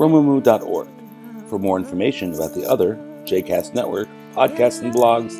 romemu.org. 0.00 0.88
For 1.46 1.58
more 1.58 1.76
information 1.76 2.32
about 2.32 2.54
the 2.54 2.66
other 2.66 2.94
JCast 3.24 3.74
Network 3.74 4.08
podcasts 4.32 4.80
and 4.80 4.94
blogs, 4.94 5.36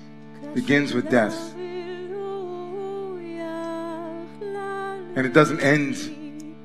begins 0.56 0.96
with 0.96 1.12
death. 1.12 1.54
And 5.16 5.28
it 5.28 5.34
doesn't 5.34 5.60
end 5.60 6.56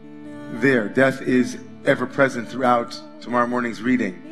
there. 0.63 0.89
Death 0.89 1.21
is 1.21 1.59
ever 1.85 2.07
present 2.07 2.49
throughout 2.49 2.99
tomorrow 3.21 3.47
morning's 3.47 3.83
reading. 3.83 4.23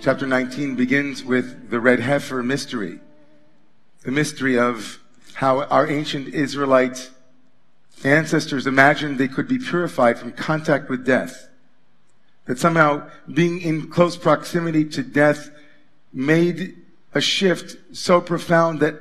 Chapter 0.00 0.26
19 0.26 0.76
begins 0.76 1.22
with 1.22 1.68
the 1.68 1.78
red 1.78 2.00
heifer 2.00 2.42
mystery, 2.42 3.00
the 4.04 4.12
mystery 4.12 4.58
of 4.58 4.98
how 5.38 5.62
our 5.66 5.86
ancient 5.86 6.26
Israelite 6.34 7.10
ancestors 8.02 8.66
imagined 8.66 9.18
they 9.18 9.28
could 9.28 9.46
be 9.46 9.56
purified 9.56 10.18
from 10.18 10.32
contact 10.32 10.90
with 10.90 11.06
death. 11.06 11.48
That 12.46 12.58
somehow 12.58 13.08
being 13.32 13.60
in 13.60 13.88
close 13.88 14.16
proximity 14.16 14.84
to 14.86 15.02
death 15.04 15.50
made 16.12 16.78
a 17.14 17.20
shift 17.20 17.76
so 17.96 18.20
profound 18.20 18.80
that 18.80 19.00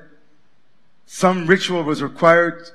some 1.07 1.47
ritual 1.47 1.81
was 1.81 2.03
required 2.03 2.69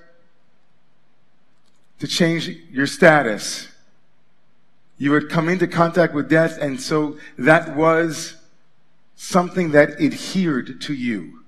to 2.01 2.09
change 2.09 2.49
your 2.69 2.89
status. 2.89 3.69
You 4.99 5.13
would 5.13 5.31
come 5.31 5.49
into 5.49 5.69
contact 5.69 6.15
with 6.15 6.29
death, 6.29 6.59
and 6.61 6.81
so 6.81 7.17
that 7.39 7.77
was 7.77 8.35
something 9.15 9.71
that 9.71 10.01
adhered 10.01 10.81
to 10.81 10.95
you. 10.95 11.42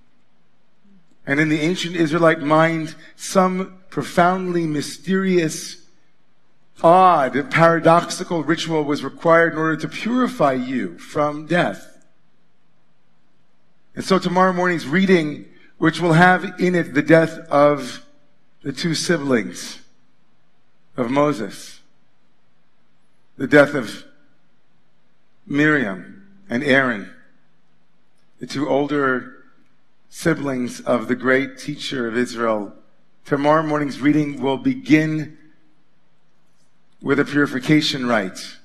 And 1.26 1.40
in 1.40 1.48
the 1.48 1.60
ancient 1.60 1.96
Israelite 1.96 2.40
mind, 2.40 2.94
some 3.16 3.78
profoundly 3.88 4.66
mysterious, 4.66 5.86
odd, 6.82 7.50
paradoxical 7.50 8.42
ritual 8.42 8.84
was 8.84 9.02
required 9.02 9.52
in 9.54 9.58
order 9.58 9.76
to 9.76 9.88
purify 9.88 10.52
you 10.52 10.98
from 10.98 11.46
death. 11.46 12.04
And 13.94 14.04
so 14.04 14.18
tomorrow 14.18 14.52
morning's 14.52 14.86
reading, 14.86 15.46
which 15.78 16.00
will 16.00 16.14
have 16.14 16.60
in 16.60 16.74
it 16.74 16.94
the 16.94 17.02
death 17.02 17.38
of 17.48 18.04
the 18.62 18.72
two 18.72 18.94
siblings 18.94 19.80
of 20.96 21.10
Moses, 21.10 21.80
the 23.36 23.46
death 23.46 23.74
of 23.74 24.04
Miriam 25.46 26.26
and 26.48 26.62
Aaron, 26.64 27.10
the 28.40 28.46
two 28.46 28.68
older 28.68 29.33
siblings 30.08 30.80
of 30.80 31.08
the 31.08 31.16
great 31.16 31.58
teacher 31.58 32.06
of 32.06 32.16
Israel. 32.16 32.72
Tomorrow 33.24 33.62
morning's 33.62 34.00
reading 34.00 34.40
will 34.40 34.58
begin 34.58 35.38
with 37.00 37.18
a 37.18 37.24
purification 37.24 38.06
rite. 38.06 38.56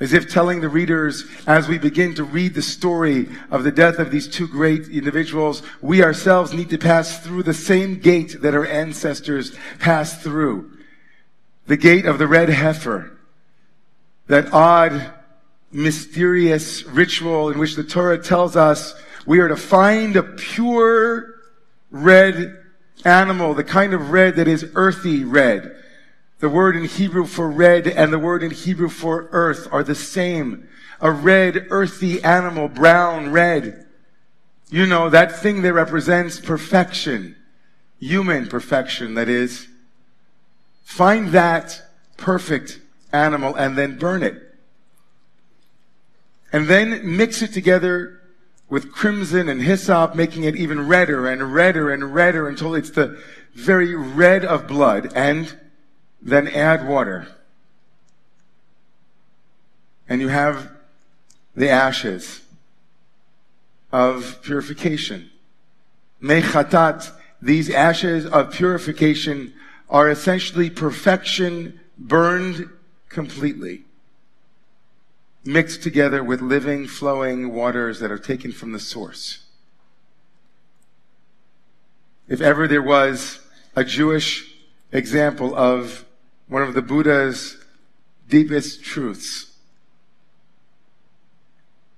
As 0.00 0.14
if 0.14 0.30
telling 0.30 0.62
the 0.62 0.68
readers, 0.70 1.24
as 1.46 1.68
we 1.68 1.76
begin 1.76 2.14
to 2.14 2.24
read 2.24 2.54
the 2.54 2.62
story 2.62 3.28
of 3.50 3.64
the 3.64 3.70
death 3.70 3.98
of 3.98 4.10
these 4.10 4.26
two 4.26 4.48
great 4.48 4.88
individuals, 4.88 5.62
we 5.82 6.02
ourselves 6.02 6.54
need 6.54 6.70
to 6.70 6.78
pass 6.78 7.20
through 7.20 7.42
the 7.42 7.52
same 7.52 7.98
gate 7.98 8.40
that 8.40 8.54
our 8.54 8.66
ancestors 8.66 9.54
passed 9.78 10.22
through. 10.22 10.70
The 11.66 11.76
gate 11.76 12.06
of 12.06 12.18
the 12.18 12.26
red 12.26 12.48
heifer. 12.48 13.18
That 14.26 14.54
odd, 14.54 15.12
mysterious 15.70 16.84
ritual 16.84 17.50
in 17.50 17.58
which 17.58 17.76
the 17.76 17.84
Torah 17.84 18.18
tells 18.18 18.56
us 18.56 18.94
we 19.30 19.38
are 19.38 19.46
to 19.46 19.56
find 19.56 20.16
a 20.16 20.24
pure 20.24 21.36
red 21.92 22.64
animal, 23.04 23.54
the 23.54 23.62
kind 23.62 23.94
of 23.94 24.10
red 24.10 24.34
that 24.34 24.48
is 24.48 24.72
earthy 24.74 25.22
red. 25.22 25.76
The 26.40 26.48
word 26.48 26.74
in 26.74 26.84
Hebrew 26.84 27.26
for 27.26 27.48
red 27.48 27.86
and 27.86 28.12
the 28.12 28.18
word 28.18 28.42
in 28.42 28.50
Hebrew 28.50 28.88
for 28.88 29.28
earth 29.30 29.68
are 29.70 29.84
the 29.84 29.94
same. 29.94 30.68
A 31.00 31.12
red, 31.12 31.68
earthy 31.70 32.20
animal, 32.24 32.66
brown, 32.66 33.30
red. 33.30 33.86
You 34.68 34.84
know, 34.84 35.08
that 35.08 35.38
thing 35.38 35.62
that 35.62 35.74
represents 35.74 36.40
perfection. 36.40 37.36
Human 38.00 38.48
perfection, 38.48 39.14
that 39.14 39.28
is. 39.28 39.68
Find 40.82 41.28
that 41.28 41.80
perfect 42.16 42.80
animal 43.12 43.54
and 43.54 43.78
then 43.78 43.96
burn 43.96 44.24
it. 44.24 44.42
And 46.52 46.66
then 46.66 47.16
mix 47.16 47.42
it 47.42 47.52
together 47.52 48.19
with 48.70 48.92
crimson 48.92 49.48
and 49.48 49.60
hyssop, 49.60 50.14
making 50.14 50.44
it 50.44 50.56
even 50.56 50.86
redder 50.86 51.28
and 51.28 51.52
redder 51.52 51.92
and 51.92 52.14
redder 52.14 52.48
until 52.48 52.74
it's 52.74 52.90
the 52.90 53.20
very 53.52 53.94
red 53.94 54.44
of 54.44 54.68
blood, 54.68 55.12
and 55.14 55.58
then 56.22 56.46
add 56.48 56.86
water. 56.86 57.26
And 60.08 60.20
you 60.20 60.28
have 60.28 60.70
the 61.54 61.68
ashes 61.68 62.42
of 63.92 64.40
purification. 64.42 65.30
Mechatat, 66.22 67.10
these 67.42 67.68
ashes 67.70 68.24
of 68.24 68.52
purification 68.52 69.52
are 69.88 70.08
essentially 70.08 70.70
perfection 70.70 71.80
burned 71.98 72.70
completely 73.08 73.84
mixed 75.44 75.82
together 75.82 76.22
with 76.22 76.40
living, 76.40 76.86
flowing 76.86 77.52
waters 77.52 78.00
that 78.00 78.10
are 78.10 78.18
taken 78.18 78.52
from 78.52 78.72
the 78.72 78.80
source. 78.80 79.44
If 82.28 82.40
ever 82.40 82.68
there 82.68 82.82
was 82.82 83.40
a 83.74 83.84
Jewish 83.84 84.54
example 84.92 85.54
of 85.54 86.04
one 86.46 86.62
of 86.62 86.74
the 86.74 86.82
Buddha's 86.82 87.56
deepest 88.28 88.82
truths, 88.84 89.52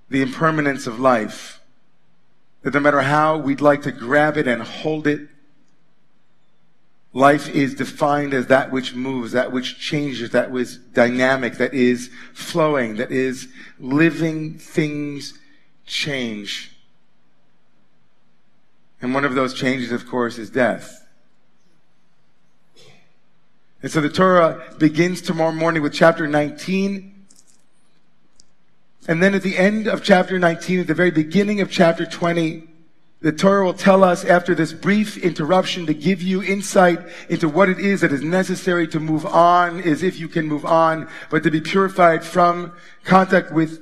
the 0.09 0.21
impermanence 0.21 0.87
of 0.87 0.99
life, 0.99 1.59
that 2.61 2.73
no 2.73 2.79
matter 2.79 3.01
how 3.01 3.37
we'd 3.37 3.61
like 3.61 3.81
to 3.83 3.91
grab 3.91 4.37
it 4.37 4.47
and 4.47 4.61
hold 4.61 5.05
it, 5.05 5.27
Life 7.13 7.47
is 7.49 7.75
defined 7.75 8.33
as 8.33 8.47
that 8.47 8.71
which 8.71 8.95
moves, 8.95 9.33
that 9.33 9.51
which 9.51 9.79
changes, 9.79 10.31
that 10.31 10.49
was 10.49 10.77
dynamic, 10.77 11.57
that 11.57 11.73
is 11.73 12.09
flowing, 12.33 12.95
that 12.95 13.11
is 13.11 13.47
living 13.79 14.57
things 14.57 15.37
change. 15.85 16.71
And 18.99 19.13
one 19.13 19.25
of 19.25 19.35
those 19.35 19.53
changes, 19.53 19.91
of 19.91 20.07
course, 20.07 20.39
is 20.39 20.49
death. 20.49 21.05
And 23.83 23.91
so 23.91 24.01
the 24.01 24.09
Torah 24.09 24.73
begins 24.79 25.21
tomorrow 25.21 25.51
morning 25.51 25.83
with 25.83 25.93
chapter 25.93 26.25
19. 26.25 27.27
And 29.07 29.21
then 29.21 29.35
at 29.35 29.43
the 29.43 29.57
end 29.57 29.87
of 29.87 30.03
chapter 30.03 30.39
19, 30.39 30.79
at 30.79 30.87
the 30.87 30.93
very 30.93 31.11
beginning 31.11 31.59
of 31.59 31.69
chapter 31.69 32.05
20, 32.05 32.63
the 33.23 33.31
Torah 33.31 33.63
will 33.63 33.73
tell 33.73 34.03
us 34.03 34.25
after 34.25 34.53
this 34.53 34.73
brief 34.73 35.15
interruption 35.15 35.85
to 35.85 35.93
give 35.93 36.21
you 36.21 36.43
insight 36.43 36.99
into 37.29 37.47
what 37.47 37.69
it 37.69 37.79
is 37.79 38.01
that 38.01 38.11
is 38.11 38.21
necessary 38.21 38.85
to 38.89 38.99
move 38.99 39.25
on, 39.25 39.79
as 39.79 40.03
if 40.03 40.19
you 40.19 40.27
can 40.27 40.45
move 40.45 40.65
on, 40.65 41.07
but 41.29 41.41
to 41.43 41.49
be 41.49 41.61
purified 41.61 42.25
from 42.25 42.73
contact 43.05 43.53
with 43.53 43.81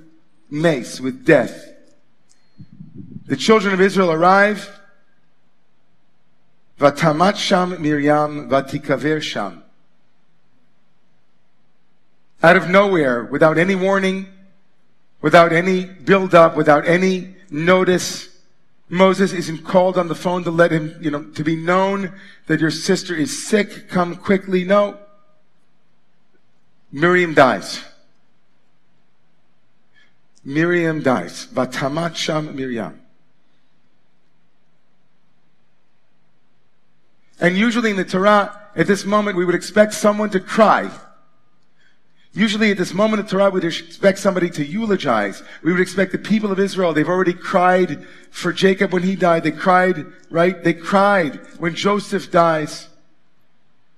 mace, 0.51 1.01
with 1.01 1.25
death. 1.25 1.74
The 3.25 3.36
children 3.36 3.74
of 3.74 3.81
Israel 3.81 4.12
arrive. 4.12 4.80
Vatamat 6.80 7.36
sham 7.36 7.81
Miriam 7.81 8.48
vatikaver 8.48 9.24
sham. 9.24 9.63
Out 12.44 12.57
of 12.57 12.69
nowhere, 12.69 13.24
without 13.24 13.57
any 13.57 13.74
warning, 13.74 14.27
without 15.19 15.51
any 15.51 15.86
build 15.86 16.36
up, 16.36 16.56
without 16.56 16.88
any 16.88 17.36
notice, 17.50 18.31
Moses 18.91 19.31
isn't 19.31 19.63
called 19.63 19.97
on 19.97 20.09
the 20.09 20.15
phone 20.15 20.43
to 20.43 20.51
let 20.51 20.69
him, 20.69 20.97
you 20.99 21.09
know, 21.09 21.23
to 21.23 21.45
be 21.45 21.55
known 21.55 22.13
that 22.47 22.59
your 22.59 22.69
sister 22.69 23.15
is 23.15 23.47
sick, 23.47 23.88
come 23.88 24.17
quickly. 24.17 24.65
No. 24.65 24.97
Miriam 26.91 27.33
dies. 27.33 27.81
Miriam 30.43 31.01
dies. 31.01 31.47
Vatamat 31.47 32.17
sham 32.17 32.53
Miriam. 32.53 32.99
And 37.39 37.57
usually 37.57 37.91
in 37.91 37.95
the 37.95 38.03
Torah, 38.03 38.59
at 38.75 38.88
this 38.88 39.05
moment, 39.05 39.38
we 39.38 39.45
would 39.45 39.55
expect 39.55 39.93
someone 39.93 40.31
to 40.31 40.41
cry. 40.41 40.91
Usually 42.33 42.72
at 42.72 42.78
this 42.78 42.94
moment 42.94 43.19
of 43.19 43.30
Torah, 43.30 43.50
we'd 43.50 43.66
expect 43.66 44.19
somebody 44.19 44.50
to 44.51 44.66
eulogize. 44.66 45.44
We 45.63 45.74
would 45.74 45.81
expect 45.81 46.13
the 46.13 46.18
people 46.18 46.51
of 46.51 46.60
Israel, 46.60 46.94
they've 46.94 47.07
already 47.07 47.33
cried 47.33 48.07
for 48.30 48.54
Jacob 48.54 48.94
when 48.94 49.04
he 49.04 49.18
died. 49.18 49.44
They 49.44 49.51
cried, 49.51 50.06
right? 50.30 50.63
They 50.63 50.74
cried 50.74 51.42
when 51.60 51.75
Joseph 51.75 52.31
dies. 52.31 52.88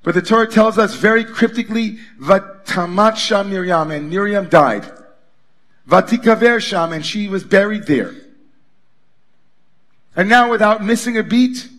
But 0.02 0.16
the 0.16 0.22
Torah 0.22 0.48
tells 0.48 0.80
us 0.80 0.96
very 0.96 1.24
cryptically, 1.24 2.00
Vatamat 2.20 3.18
Sham 3.18 3.52
Miriam, 3.52 3.92
and 3.92 4.10
Miriam 4.10 4.50
died. 4.50 4.92
Vatikaver 5.88 6.60
Sham, 6.60 6.92
and 6.92 7.06
she 7.06 7.28
was 7.28 7.44
buried 7.44 7.84
there. 7.84 8.16
And 10.16 10.28
now 10.28 10.50
without 10.50 10.84
missing 10.84 11.18
a 11.18 11.24
beat, 11.24 11.70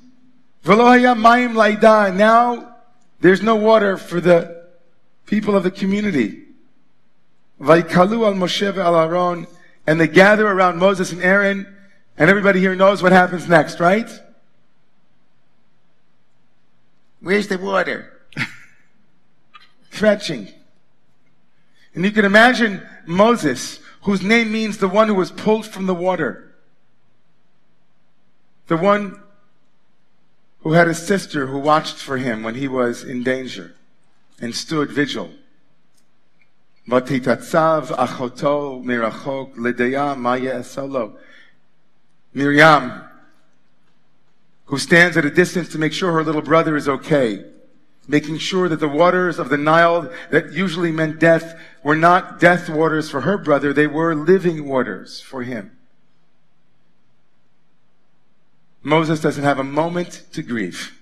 Velohaya 0.65 1.17
Mayim 1.17 1.55
Laida, 1.55 2.15
now 2.15 2.77
there's 3.21 3.43
no 3.43 3.57
water 3.57 3.97
for 3.97 4.21
the 4.21 4.69
people 5.27 5.57
of 5.57 5.65
the 5.65 5.71
community. 5.71 6.44
Vaikalu 7.61 8.27
al 8.27 8.35
Moshe 8.35 8.77
al 8.77 8.97
Aaron, 8.97 9.47
and 9.87 10.01
they 10.01 10.09
gather 10.09 10.47
around 10.47 10.79
Moses 10.79 11.13
and 11.13 11.23
Aaron, 11.23 11.67
and 12.17 12.31
everybody 12.31 12.61
here 12.61 12.75
knows 12.75 13.03
what 13.03 13.13
happens 13.13 13.49
next, 13.49 13.81
right? 13.81 14.09
Where's 17.21 17.49
the 17.49 17.59
water? 17.59 18.13
Fetching. 19.91 20.49
And 21.95 22.05
you 22.05 22.11
can 22.11 22.25
imagine 22.25 22.87
Moses, 23.07 23.79
whose 24.03 24.23
name 24.23 24.53
means 24.53 24.79
the 24.79 24.89
one 24.89 25.09
who 25.09 25.15
was 25.15 25.31
pulled 25.31 25.67
from 25.67 25.87
the 25.87 25.95
water. 25.95 26.55
The 28.67 28.77
one 28.77 29.21
who 30.61 30.73
had 30.73 30.89
a 30.89 30.95
sister 30.95 31.47
who 31.47 31.59
watched 31.59 31.97
for 31.97 32.17
him 32.17 32.43
when 32.43 32.55
he 32.57 32.67
was 32.67 33.05
in 33.05 33.23
danger 33.23 33.75
and 34.41 34.55
stood 34.55 34.91
vigil. 34.91 35.31
ותתעצב 36.90 37.86
אחותו 37.96 38.82
מרחוק 38.86 39.58
לדיה 39.58 40.14
מה 40.14 40.38
יעשה 40.38 40.82
לו. 40.82 41.12
Miriam, 42.36 43.04
who 44.66 44.78
stands 44.78 45.18
at 45.18 45.26
a 45.26 45.32
distance 45.32 45.70
to 45.70 45.80
make 45.80 45.94
sure 45.94 46.12
her 46.12 46.24
little 46.24 46.44
brother 46.44 46.76
is 46.76 46.88
okay, 46.88 47.44
making 48.08 48.38
sure 48.38 48.70
that 48.70 48.80
the 48.80 48.88
waters 48.88 49.40
of 49.40 49.50
the 49.50 49.58
Nile 49.58 50.12
that 50.32 50.54
usually 50.54 50.92
meant 50.92 51.20
death 51.20 51.60
were 51.84 51.96
not 51.96 52.40
death 52.40 52.70
waters 52.70 53.10
for 53.10 53.22
her 53.22 53.38
brother, 53.38 53.74
they 53.74 53.88
were 53.88 54.14
living 54.14 54.68
waters 54.68 55.22
for 55.22 55.44
him. 55.44 55.76
Moses 58.84 59.20
doesn't 59.20 59.44
have 59.44 59.60
a 59.60 59.64
moment 59.64 60.24
to 60.34 60.42
grieve. 60.42 61.00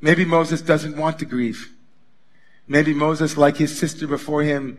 Maybe 0.00 0.24
Moses 0.24 0.60
doesn't 0.60 0.96
want 0.96 1.18
to 1.20 1.24
grieve. 1.24 1.72
Maybe 2.68 2.92
Moses, 2.92 3.36
like 3.36 3.56
his 3.56 3.76
sister 3.78 4.06
before 4.06 4.42
him, 4.42 4.78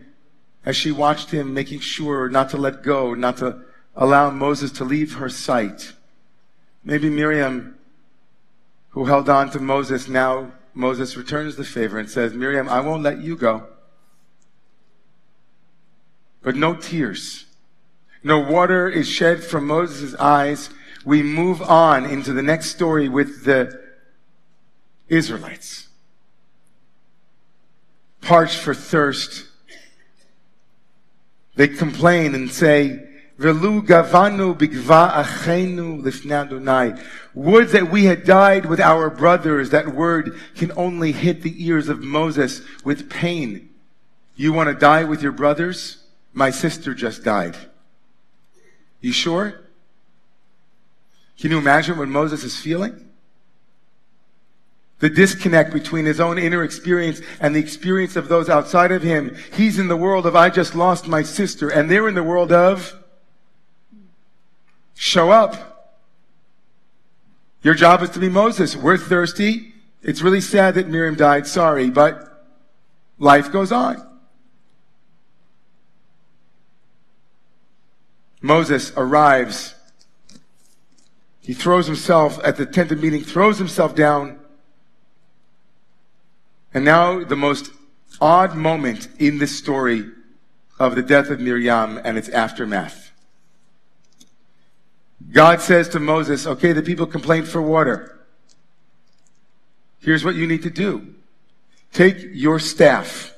as 0.69 0.75
she 0.75 0.91
watched 0.91 1.31
him 1.31 1.51
making 1.51 1.79
sure 1.79 2.29
not 2.29 2.51
to 2.51 2.55
let 2.55 2.83
go, 2.83 3.15
not 3.15 3.37
to 3.37 3.59
allow 3.95 4.29
Moses 4.29 4.71
to 4.71 4.83
leave 4.83 5.15
her 5.15 5.27
sight. 5.27 5.93
Maybe 6.83 7.09
Miriam, 7.09 7.73
who 8.89 9.05
held 9.05 9.29
on 9.29 9.49
to 9.49 9.59
Moses, 9.59 10.07
now 10.07 10.51
Moses 10.75 11.17
returns 11.17 11.55
the 11.55 11.63
favor 11.63 11.97
and 11.97 12.07
says, 12.07 12.35
Miriam, 12.35 12.69
I 12.69 12.81
won't 12.81 13.01
let 13.01 13.17
you 13.17 13.35
go. 13.35 13.65
But 16.43 16.55
no 16.55 16.75
tears. 16.75 17.45
No 18.23 18.37
water 18.37 18.87
is 18.87 19.09
shed 19.09 19.43
from 19.43 19.65
Moses' 19.65 20.13
eyes. 20.19 20.69
We 21.03 21.23
move 21.23 21.63
on 21.63 22.05
into 22.05 22.31
the 22.31 22.43
next 22.43 22.69
story 22.69 23.09
with 23.09 23.43
the 23.43 23.81
Israelites. 25.07 25.87
Parched 28.21 28.59
for 28.59 28.75
thirst, 28.75 29.48
they 31.59 31.67
complain 31.67 32.35
and 32.35 32.49
say, 32.49 33.05
Velu 33.37 33.85
gavanu 33.85 34.57
bigva 34.57 35.11
achenu 35.11 36.01
lifnei 36.01 37.05
Would 37.33 37.67
that 37.71 37.91
we 37.91 38.05
had 38.05 38.23
died 38.23 38.67
with 38.67 38.79
our 38.79 39.09
brothers. 39.09 39.69
That 39.71 39.93
word 39.93 40.39
can 40.55 40.71
only 40.77 41.11
hit 41.11 41.41
the 41.41 41.65
ears 41.67 41.89
of 41.89 41.99
Moses 41.99 42.61
with 42.85 43.09
pain. 43.09 43.71
You 44.37 44.53
want 44.53 44.69
to 44.69 44.73
die 44.73 45.03
with 45.03 45.21
your 45.21 45.33
brothers? 45.33 45.97
My 46.31 46.49
sister 46.49 46.93
just 46.93 47.25
died. 47.25 47.57
You 49.01 49.11
sure? 49.11 49.59
Can 51.41 51.51
you 51.51 51.57
imagine 51.57 51.97
what 51.97 52.07
Moses 52.07 52.45
is 52.45 52.55
feeling? 52.55 53.08
The 54.99 55.09
disconnect 55.09 55.73
between 55.73 56.05
his 56.05 56.19
own 56.19 56.37
inner 56.37 56.63
experience 56.63 57.21
and 57.39 57.55
the 57.55 57.59
experience 57.59 58.15
of 58.15 58.27
those 58.27 58.49
outside 58.49 58.91
of 58.91 59.01
him. 59.01 59.35
He's 59.53 59.79
in 59.79 59.87
the 59.87 59.97
world 59.97 60.25
of, 60.25 60.35
I 60.35 60.49
just 60.49 60.75
lost 60.75 61.07
my 61.07 61.23
sister, 61.23 61.69
and 61.69 61.89
they're 61.89 62.07
in 62.07 62.15
the 62.15 62.23
world 62.23 62.51
of, 62.51 62.93
show 64.95 65.31
up. 65.31 65.97
Your 67.61 67.73
job 67.73 68.01
is 68.03 68.09
to 68.11 68.19
be 68.19 68.29
Moses. 68.29 68.75
We're 68.75 68.97
thirsty. 68.97 69.73
It's 70.01 70.21
really 70.21 70.41
sad 70.41 70.75
that 70.75 70.87
Miriam 70.87 71.15
died. 71.15 71.47
Sorry, 71.47 71.89
but 71.89 72.45
life 73.17 73.51
goes 73.51 73.71
on. 73.71 74.05
Moses 78.41 78.93
arrives. 78.95 79.75
He 81.41 81.53
throws 81.53 81.87
himself 81.87 82.39
at 82.43 82.57
the 82.57 82.65
tent 82.65 82.91
of 82.91 83.01
meeting, 83.01 83.23
throws 83.23 83.57
himself 83.57 83.95
down 83.95 84.39
and 86.73 86.85
now 86.85 87.23
the 87.23 87.35
most 87.35 87.71
odd 88.21 88.55
moment 88.55 89.07
in 89.17 89.37
this 89.37 89.57
story 89.57 90.09
of 90.77 90.95
the 90.95 91.01
death 91.01 91.29
of 91.29 91.39
Miriam 91.39 91.99
and 92.03 92.17
its 92.17 92.29
aftermath. 92.29 93.11
God 95.31 95.61
says 95.61 95.89
to 95.89 95.99
Moses, 95.99 96.47
okay, 96.47 96.71
the 96.71 96.81
people 96.81 97.05
complained 97.05 97.47
for 97.47 97.61
water. 97.61 98.19
Here's 99.99 100.23
what 100.23 100.35
you 100.35 100.47
need 100.47 100.63
to 100.63 100.69
do. 100.69 101.15
Take 101.91 102.17
your 102.31 102.59
staff. 102.59 103.33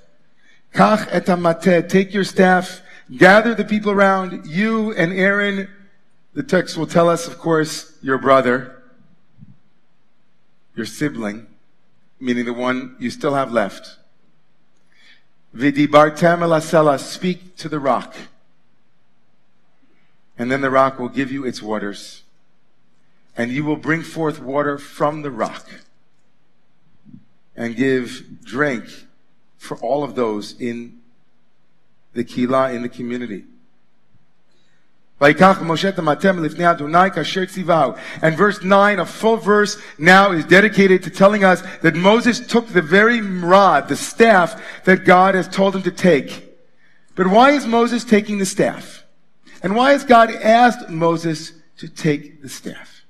Kach 0.73 1.07
et 1.09 1.89
Take 1.89 2.13
your 2.13 2.23
staff. 2.23 2.81
Gather 3.17 3.55
the 3.55 3.65
people 3.65 3.91
around. 3.91 4.45
You 4.45 4.93
and 4.93 5.11
Aaron. 5.11 5.67
The 6.33 6.43
text 6.43 6.77
will 6.77 6.87
tell 6.87 7.09
us, 7.09 7.27
of 7.27 7.39
course, 7.39 7.97
your 8.01 8.17
brother, 8.17 8.83
your 10.75 10.85
sibling 10.85 11.47
meaning 12.21 12.45
the 12.45 12.53
one 12.53 12.95
you 12.99 13.09
still 13.09 13.33
have 13.33 13.51
left. 13.51 13.97
Vidibartem 15.55 16.39
elasela, 16.39 16.99
speak 16.99 17.57
to 17.57 17.67
the 17.67 17.79
rock. 17.79 18.15
And 20.37 20.49
then 20.51 20.61
the 20.61 20.69
rock 20.69 20.99
will 20.99 21.09
give 21.09 21.31
you 21.31 21.45
its 21.45 21.61
waters. 21.61 22.23
And 23.35 23.51
you 23.51 23.65
will 23.65 23.75
bring 23.75 24.01
forth 24.01 24.39
water 24.39 24.77
from 24.77 25.23
the 25.23 25.31
rock. 25.31 25.67
And 27.55 27.75
give 27.75 28.43
drink 28.43 28.85
for 29.57 29.77
all 29.77 30.03
of 30.03 30.15
those 30.15 30.59
in 30.59 30.99
the 32.13 32.23
kila, 32.23 32.71
in 32.71 32.81
the 32.81 32.89
community. 32.89 33.45
And 38.23 38.35
verse 38.35 38.63
9, 38.63 38.99
a 38.99 39.05
full 39.05 39.37
verse 39.37 39.79
now 39.99 40.31
is 40.31 40.45
dedicated 40.45 41.03
to 41.03 41.11
telling 41.11 41.43
us 41.43 41.61
that 41.83 41.95
Moses 41.95 42.39
took 42.39 42.67
the 42.67 42.81
very 42.81 43.21
rod, 43.21 43.87
the 43.87 43.95
staff 43.95 44.59
that 44.85 45.05
God 45.05 45.35
has 45.35 45.47
told 45.47 45.75
him 45.75 45.83
to 45.83 45.91
take. 45.91 46.57
But 47.13 47.27
why 47.27 47.51
is 47.51 47.67
Moses 47.67 48.03
taking 48.03 48.39
the 48.39 48.47
staff? 48.47 49.05
And 49.61 49.75
why 49.75 49.91
has 49.91 50.03
God 50.03 50.31
asked 50.31 50.89
Moses 50.89 51.53
to 51.77 51.87
take 51.87 52.41
the 52.41 52.49
staff? 52.49 53.05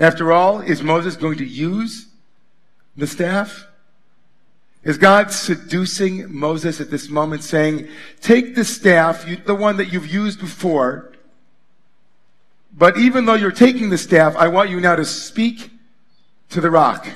After 0.00 0.32
all, 0.32 0.60
is 0.60 0.82
Moses 0.82 1.14
going 1.14 1.38
to 1.38 1.46
use 1.46 2.08
the 2.96 3.06
staff? 3.06 3.64
Is 4.82 4.96
God 4.96 5.30
seducing 5.30 6.34
Moses 6.34 6.80
at 6.80 6.90
this 6.90 7.10
moment 7.10 7.44
saying, 7.44 7.88
take 8.20 8.54
the 8.54 8.64
staff, 8.64 9.26
the 9.44 9.54
one 9.54 9.76
that 9.76 9.92
you've 9.92 10.06
used 10.06 10.40
before, 10.40 11.12
but 12.72 12.96
even 12.96 13.26
though 13.26 13.34
you're 13.34 13.50
taking 13.50 13.90
the 13.90 13.98
staff, 13.98 14.34
I 14.36 14.48
want 14.48 14.70
you 14.70 14.80
now 14.80 14.96
to 14.96 15.04
speak 15.04 15.70
to 16.50 16.62
the 16.62 16.70
rock. 16.70 17.06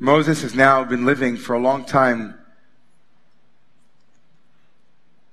Moses 0.00 0.42
has 0.42 0.54
now 0.54 0.82
been 0.82 1.04
living 1.04 1.36
for 1.36 1.52
a 1.52 1.58
long 1.58 1.84
time 1.84 2.39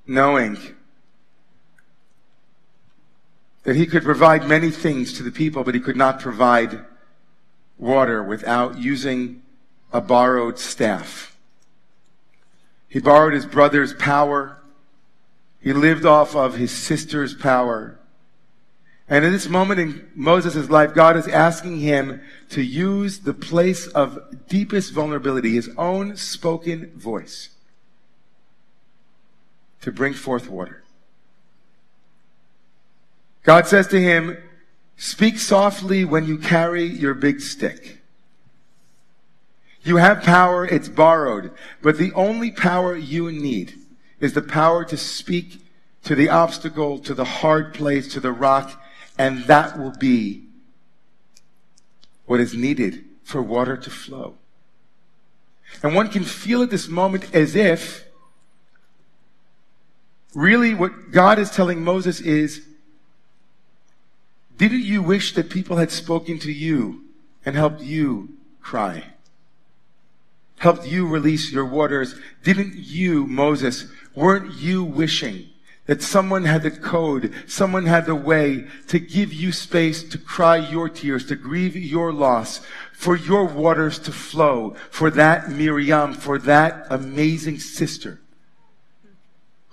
knowing 0.08 0.58
that 3.64 3.76
he 3.76 3.86
could 3.86 4.04
provide 4.04 4.48
many 4.48 4.72
things 4.72 5.14
to 5.14 5.24
the 5.24 5.32
people, 5.32 5.64
but 5.64 5.76
he 5.76 5.82
could 5.82 5.98
not 5.98 6.20
provide 6.20 6.86
water 7.78 8.24
without 8.24 8.78
using 8.78 9.42
a 9.92 10.02
borrowed 10.02 10.58
staff. 10.58 11.38
He 12.88 13.00
borrowed 13.00 13.34
his 13.34 13.46
brother's 13.46 13.94
power. 13.94 14.58
He 15.60 15.74
lived 15.74 16.06
off 16.06 16.36
of 16.36 16.56
his 16.56 16.72
sister's 16.72 17.34
power. 17.34 18.00
And 19.10 19.24
in 19.24 19.32
this 19.32 19.48
moment 19.48 19.80
in 19.80 20.10
Moses' 20.16 20.70
life, 20.70 20.94
God 20.94 21.16
is 21.16 21.28
asking 21.28 21.80
him 21.80 22.22
to 22.50 22.62
use 22.62 23.20
the 23.20 23.34
place 23.34 23.88
of 23.88 24.48
deepest 24.48 24.94
vulnerability, 24.94 25.52
his 25.52 25.70
own 25.78 26.18
spoken 26.18 26.92
voice, 26.96 27.50
to 29.82 29.92
bring 29.92 30.14
forth 30.14 30.50
water. 30.50 30.84
God 33.44 33.68
says 33.68 33.88
to 33.88 34.02
him, 34.02 34.38
Speak 34.98 35.38
softly 35.38 36.04
when 36.04 36.26
you 36.26 36.38
carry 36.38 36.84
your 36.84 37.14
big 37.14 37.40
stick. 37.40 38.00
You 39.84 39.98
have 39.98 40.24
power, 40.24 40.66
it's 40.66 40.90
borrowed, 40.90 41.52
but 41.82 41.98
the 41.98 42.12
only 42.14 42.52
power 42.52 42.96
you 42.96 43.32
need 43.32 43.76
is 44.20 44.34
the 44.34 44.42
power 44.42 44.84
to 44.86 44.98
speak 44.98 45.62
to 46.04 46.16
the 46.16 46.30
obstacle, 46.30 47.00
to 47.00 47.14
the 47.14 47.24
hard 47.24 47.74
place, 47.74 48.12
to 48.14 48.20
the 48.20 48.32
rock, 48.32 48.82
and 49.18 49.44
that 49.46 49.78
will 49.78 49.96
be 49.98 50.44
what 52.26 52.40
is 52.40 52.54
needed 52.54 53.06
for 53.24 53.42
water 53.42 53.78
to 53.78 53.90
flow. 53.90 54.36
And 55.84 55.94
one 55.94 56.10
can 56.10 56.24
feel 56.24 56.64
at 56.64 56.70
this 56.70 56.88
moment 56.88 57.34
as 57.34 57.56
if 57.56 58.07
really 60.34 60.74
what 60.74 61.12
God 61.12 61.40
is 61.40 61.52
telling 61.52 61.84
Moses 61.84 62.20
is, 62.20 62.62
didn't 64.58 64.84
you 64.84 65.02
wish 65.04 65.34
that 65.36 65.50
people 65.50 65.78
had 65.78 65.92
spoken 65.92 66.40
to 66.40 66.52
you 66.52 67.04
and 67.46 67.56
helped 67.56 67.82
you 67.82 68.30
cry? 68.62 69.04
Helped 70.58 70.88
you 70.88 71.08
release 71.08 71.52
your 71.52 71.66
waters? 71.66 72.16
Didn't 72.44 72.76
you, 72.76 73.28
Moses, 73.28 73.86
weren't 74.16 74.56
you 74.56 74.84
wishing 74.84 75.50
that 75.86 76.02
someone 76.02 76.44
had 76.44 76.64
the 76.64 76.72
code, 76.72 77.34
someone 77.46 77.86
had 77.86 78.06
the 78.06 78.16
way 78.16 78.68
to 78.88 79.00
give 79.00 79.32
you 79.32 79.52
space 79.52 80.04
to 80.04 80.18
cry 80.18 80.58
your 80.58 80.90
tears, 80.90 81.26
to 81.28 81.36
grieve 81.36 81.76
your 81.76 82.12
loss, 82.12 82.60
for 82.92 83.16
your 83.16 83.46
waters 83.46 84.00
to 84.00 84.12
flow, 84.12 84.76
for 84.90 85.10
that 85.12 85.50
Miriam, 85.50 86.14
for 86.14 86.38
that 86.40 86.86
amazing 86.90 87.60
sister 87.60 88.20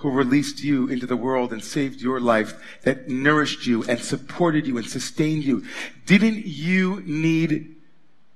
who 0.04 0.10
released 0.10 0.62
you 0.62 0.86
into 0.86 1.06
the 1.06 1.16
world 1.16 1.50
and 1.50 1.64
saved 1.64 1.98
your 1.98 2.20
life, 2.20 2.52
that 2.82 3.08
nourished 3.08 3.66
you 3.66 3.82
and 3.84 3.98
supported 3.98 4.66
you 4.66 4.76
and 4.76 4.86
sustained 4.86 5.42
you. 5.42 5.64
Didn't 6.04 6.44
you 6.44 7.02
need 7.06 7.74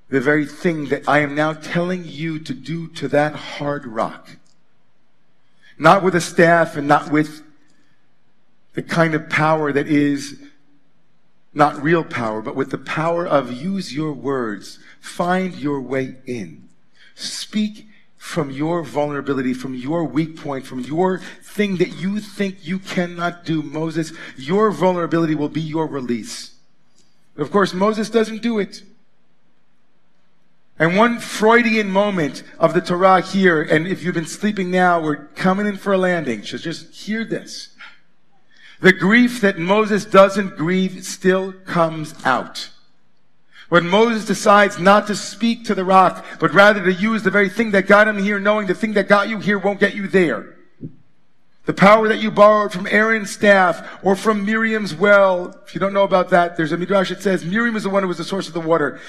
the 0.08 0.18
very 0.18 0.46
thing 0.46 0.86
that 0.86 1.06
I 1.06 1.18
am 1.18 1.34
now 1.34 1.52
telling 1.52 2.06
you 2.06 2.38
to 2.38 2.54
do 2.54 2.88
to 2.88 3.08
that 3.08 3.34
hard 3.34 3.84
rock? 3.84 4.30
Not 5.76 6.02
with 6.02 6.14
a 6.14 6.22
staff 6.22 6.74
and 6.74 6.88
not 6.88 7.12
with 7.12 7.42
the 8.72 8.82
kind 8.82 9.14
of 9.14 9.28
power 9.28 9.70
that 9.70 9.88
is 9.88 10.40
not 11.52 11.82
real 11.82 12.02
power, 12.02 12.40
but 12.40 12.56
with 12.56 12.70
the 12.70 12.78
power 12.78 13.26
of 13.26 13.52
use 13.52 13.94
your 13.94 14.14
words, 14.14 14.78
find 15.00 15.54
your 15.54 15.82
way 15.82 16.16
in. 16.24 16.66
Speak 17.14 17.88
from 18.18 18.50
your 18.50 18.82
vulnerability, 18.82 19.54
from 19.54 19.74
your 19.74 20.04
weak 20.04 20.36
point, 20.36 20.66
from 20.66 20.80
your 20.80 21.20
thing 21.42 21.76
that 21.76 21.96
you 21.96 22.20
think 22.20 22.66
you 22.66 22.78
cannot 22.78 23.44
do. 23.44 23.62
Moses, 23.62 24.12
your 24.36 24.70
vulnerability 24.70 25.34
will 25.34 25.48
be 25.48 25.60
your 25.60 25.86
release. 25.86 26.56
Of 27.36 27.50
course, 27.52 27.72
Moses 27.72 28.10
doesn't 28.10 28.42
do 28.42 28.58
it. 28.58 28.82
And 30.80 30.96
one 30.96 31.18
Freudian 31.18 31.90
moment 31.90 32.42
of 32.58 32.74
the 32.74 32.80
Torah 32.80 33.20
here, 33.20 33.62
and 33.62 33.86
if 33.86 34.02
you've 34.02 34.14
been 34.14 34.26
sleeping 34.26 34.70
now, 34.70 35.00
we're 35.00 35.26
coming 35.28 35.66
in 35.66 35.76
for 35.76 35.92
a 35.92 35.98
landing. 35.98 36.44
So 36.44 36.58
just 36.58 36.92
hear 36.94 37.24
this. 37.24 37.70
The 38.80 38.92
grief 38.92 39.40
that 39.40 39.58
Moses 39.58 40.04
doesn't 40.04 40.56
grieve 40.56 41.04
still 41.04 41.52
comes 41.52 42.14
out. 42.24 42.70
When 43.68 43.86
Moses 43.88 44.24
decides 44.24 44.78
not 44.78 45.06
to 45.08 45.14
speak 45.14 45.64
to 45.64 45.74
the 45.74 45.84
rock, 45.84 46.24
but 46.40 46.54
rather 46.54 46.82
to 46.84 46.92
use 46.92 47.22
the 47.22 47.30
very 47.30 47.50
thing 47.50 47.72
that 47.72 47.86
got 47.86 48.08
him 48.08 48.18
here, 48.18 48.40
knowing 48.40 48.66
the 48.66 48.74
thing 48.74 48.94
that 48.94 49.08
got 49.08 49.28
you 49.28 49.40
here 49.40 49.58
won't 49.58 49.80
get 49.80 49.94
you 49.94 50.08
there. 50.08 50.56
The 51.66 51.74
power 51.74 52.08
that 52.08 52.20
you 52.20 52.30
borrowed 52.30 52.72
from 52.72 52.86
Aaron's 52.86 53.30
staff 53.30 53.86
or 54.02 54.16
from 54.16 54.46
Miriam's 54.46 54.94
well. 54.94 55.54
If 55.66 55.74
you 55.74 55.80
don't 55.80 55.92
know 55.92 56.04
about 56.04 56.30
that, 56.30 56.56
there's 56.56 56.72
a 56.72 56.78
midrash 56.78 57.10
that 57.10 57.20
says 57.20 57.44
Miriam 57.44 57.76
is 57.76 57.82
the 57.82 57.90
one 57.90 58.02
who 58.02 58.08
was 58.08 58.16
the 58.16 58.24
source 58.24 58.48
of 58.48 58.54
the 58.54 58.60
water. 58.60 59.00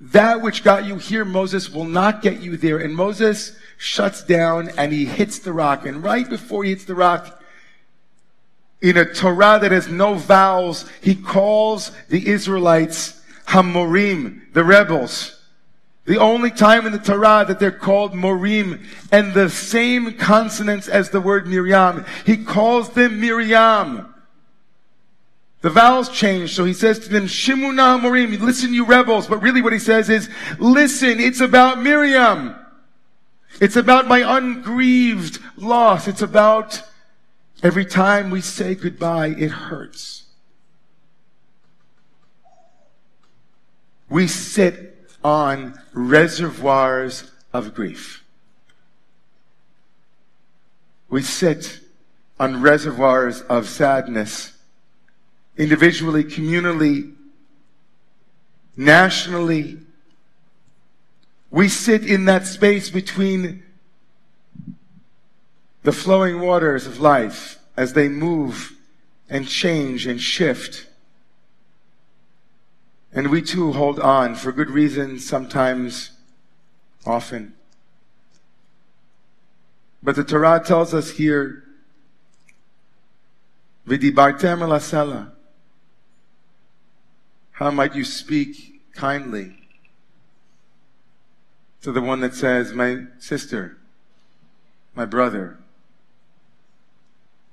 That 0.00 0.42
which 0.42 0.64
got 0.64 0.84
you 0.84 0.96
here, 0.96 1.24
Moses, 1.24 1.70
will 1.70 1.84
not 1.84 2.20
get 2.20 2.40
you 2.40 2.56
there. 2.56 2.78
And 2.78 2.96
Moses 2.96 3.56
shuts 3.76 4.24
down 4.24 4.70
and 4.76 4.92
he 4.92 5.04
hits 5.04 5.38
the 5.38 5.52
rock. 5.52 5.86
And 5.86 6.02
right 6.02 6.28
before 6.28 6.64
he 6.64 6.70
hits 6.70 6.84
the 6.84 6.96
rock, 6.96 7.40
in 8.80 8.96
a 8.96 9.04
Torah 9.04 9.58
that 9.60 9.70
has 9.70 9.86
no 9.86 10.14
vowels, 10.14 10.88
he 11.00 11.14
calls 11.14 11.92
the 12.08 12.28
Israelites 12.28 13.17
Hamorim, 13.48 14.52
the 14.52 14.64
rebels. 14.64 15.34
The 16.04 16.18
only 16.18 16.50
time 16.50 16.86
in 16.86 16.92
the 16.92 16.98
Torah 16.98 17.44
that 17.46 17.60
they're 17.60 17.70
called 17.70 18.12
Morim 18.12 18.82
and 19.12 19.34
the 19.34 19.50
same 19.50 20.14
consonants 20.14 20.88
as 20.88 21.10
the 21.10 21.20
word 21.20 21.46
Miriam. 21.46 22.06
He 22.24 22.42
calls 22.44 22.90
them 22.90 23.20
Miriam. 23.20 24.14
The 25.60 25.70
vowels 25.70 26.08
change, 26.08 26.54
so 26.54 26.64
he 26.64 26.72
says 26.72 26.98
to 27.00 27.08
them, 27.08 27.26
Shimuna 27.26 28.00
Morim, 28.00 28.40
listen 28.40 28.72
you 28.72 28.86
rebels. 28.86 29.26
But 29.26 29.42
really 29.42 29.60
what 29.60 29.72
he 29.72 29.78
says 29.78 30.08
is, 30.08 30.30
listen, 30.58 31.20
it's 31.20 31.40
about 31.40 31.82
Miriam. 31.82 32.54
It's 33.60 33.76
about 33.76 34.06
my 34.06 34.36
ungrieved 34.36 35.40
loss. 35.56 36.08
It's 36.08 36.22
about 36.22 36.82
Every 37.62 37.84
time 37.84 38.30
we 38.30 38.40
say 38.40 38.74
goodbye, 38.76 39.28
it 39.28 39.50
hurts. 39.50 40.17
We 44.08 44.26
sit 44.26 45.06
on 45.22 45.78
reservoirs 45.92 47.30
of 47.52 47.74
grief. 47.74 48.24
We 51.08 51.22
sit 51.22 51.80
on 52.38 52.62
reservoirs 52.62 53.42
of 53.42 53.68
sadness, 53.68 54.52
individually, 55.56 56.24
communally, 56.24 57.14
nationally. 58.76 59.78
We 61.50 61.68
sit 61.68 62.04
in 62.04 62.26
that 62.26 62.46
space 62.46 62.90
between 62.90 63.62
the 65.82 65.92
flowing 65.92 66.40
waters 66.40 66.86
of 66.86 67.00
life 67.00 67.58
as 67.76 67.94
they 67.94 68.08
move 68.08 68.72
and 69.30 69.48
change 69.48 70.06
and 70.06 70.20
shift. 70.20 70.86
And 73.18 73.32
we 73.32 73.42
too 73.42 73.72
hold 73.72 73.98
on 73.98 74.36
for 74.36 74.52
good 74.52 74.70
reasons, 74.70 75.28
sometimes, 75.28 76.12
often. 77.04 77.52
But 80.00 80.14
the 80.14 80.22
Torah 80.22 80.62
tells 80.64 80.94
us 80.94 81.10
here, 81.10 81.64
Vidibartem 83.88 84.60
elasela. 84.60 85.32
How 87.50 87.72
might 87.72 87.96
you 87.96 88.04
speak 88.04 88.82
kindly 88.92 89.56
to 91.82 91.90
the 91.90 92.00
one 92.00 92.20
that 92.20 92.36
says, 92.36 92.72
my 92.72 93.06
sister, 93.18 93.78
my 94.94 95.06
brother, 95.06 95.58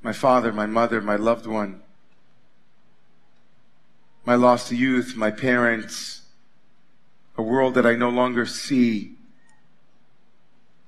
my 0.04 0.14
father, 0.14 0.54
my 0.54 0.68
mother, 0.68 1.02
my 1.02 1.16
loved 1.16 1.48
one, 1.48 1.82
my 4.26 4.36
lost 4.36 4.72
youth, 4.72 5.16
my 5.16 5.32
parents, 5.32 6.22
a 7.38 7.42
world 7.42 7.76
that 7.76 7.86
I 7.86 7.96
no 7.96 8.10
longer 8.10 8.46
see, 8.46 9.16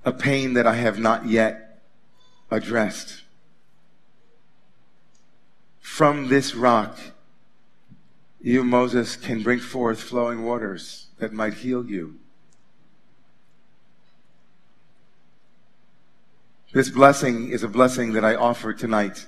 a 0.03 0.11
pain 0.11 0.53
that 0.53 0.65
I 0.65 0.75
have 0.75 0.97
not 0.97 1.27
yet 1.27 1.81
addressed. 2.49 3.23
From 5.79 6.29
this 6.29 6.55
rock, 6.55 6.97
you, 8.41 8.63
Moses, 8.63 9.15
can 9.15 9.43
bring 9.43 9.59
forth 9.59 10.01
flowing 10.01 10.43
waters 10.43 11.07
that 11.17 11.33
might 11.33 11.55
heal 11.55 11.85
you. 11.85 12.15
This 16.71 16.89
blessing 16.89 17.49
is 17.49 17.63
a 17.63 17.67
blessing 17.67 18.13
that 18.13 18.23
I 18.23 18.35
offer 18.35 18.73
tonight 18.73 19.25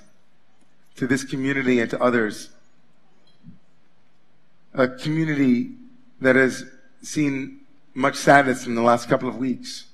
to 0.96 1.06
this 1.06 1.24
community 1.24 1.80
and 1.80 1.90
to 1.90 2.00
others. 2.00 2.50
A 4.80 4.88
community 4.88 5.72
that 6.22 6.36
has 6.36 6.64
seen 7.02 7.60
much 7.92 8.16
sadness 8.16 8.66
in 8.66 8.74
the 8.74 8.80
last 8.80 9.10
couple 9.10 9.28
of 9.28 9.36
weeks. 9.36 9.88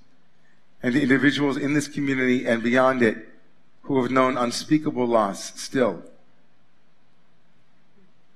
And 0.80 0.94
the 0.94 1.02
individuals 1.02 1.56
in 1.56 1.74
this 1.74 1.88
community 1.88 2.46
and 2.46 2.62
beyond 2.62 3.02
it 3.02 3.28
who 3.82 4.00
have 4.00 4.12
known 4.12 4.38
unspeakable 4.38 5.04
loss 5.04 5.60
still. 5.60 6.04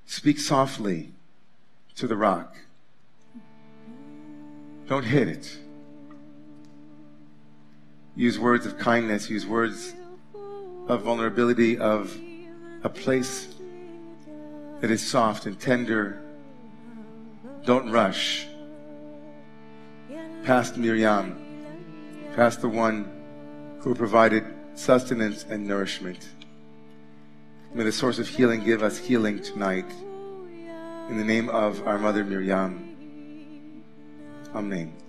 Speak 0.05 0.39
softly 0.39 1.11
to 1.95 2.05
the 2.05 2.17
rock. 2.17 2.57
Don't 4.89 5.05
hit 5.05 5.29
it. 5.29 5.57
use 8.13 8.37
words 8.37 8.65
of 8.65 8.77
kindness, 8.77 9.29
use 9.29 9.47
words 9.47 9.95
of 10.89 11.03
vulnerability, 11.03 11.77
of 11.77 12.13
a 12.83 12.89
place 12.89 13.55
that 14.81 14.91
is 14.91 15.01
soft 15.01 15.45
and 15.45 15.57
tender. 15.57 16.21
Don't 17.63 17.91
rush 17.91 18.47
past 20.43 20.77
Miriam, 20.77 21.37
past 22.35 22.61
the 22.61 22.69
one 22.69 23.07
who 23.79 23.93
provided 23.93 24.43
sustenance 24.73 25.45
and 25.47 25.67
nourishment. 25.67 26.29
May 27.73 27.83
the 27.83 27.91
source 27.91 28.17
of 28.17 28.27
healing 28.27 28.63
give 28.63 28.81
us 28.81 28.97
healing 28.97 29.41
tonight. 29.41 29.85
In 31.09 31.17
the 31.17 31.23
name 31.23 31.49
of 31.49 31.85
our 31.87 31.99
mother 31.99 32.23
Miriam. 32.23 32.95
Amen. 34.55 35.00